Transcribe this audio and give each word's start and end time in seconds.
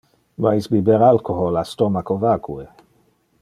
Mais 0.45 0.65
biber 0.73 1.01
alcohol 1.11 1.55
a 1.61 1.63
stomacho 1.73 2.15
vacue! 2.25 2.65